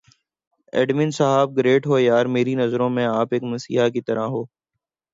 admin 0.73 1.09
صاحب 1.11 1.57
great 1.57 1.87
ہو 1.87 1.99
یار 1.99 2.25
میری 2.35 2.55
نظروں 2.55 2.89
میں 2.89 3.05
آپ 3.09 3.27
ایک 3.31 3.43
مسیحا 3.43 3.87
کی 3.89 4.01
طرح 4.01 4.25
ہوں 4.25 4.45